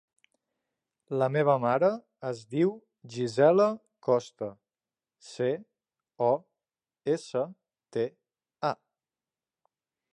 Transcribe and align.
La 1.23 1.27
meva 1.33 1.53
mare 1.65 1.89
es 2.29 2.39
diu 2.53 2.71
Gisela 3.17 3.67
Costa: 4.07 4.49
ce, 5.27 5.51
o, 6.31 6.33
essa, 7.17 7.45
te, 7.97 8.07
a. 8.73 8.73